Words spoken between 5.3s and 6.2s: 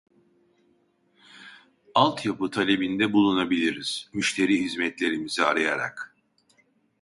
arayarak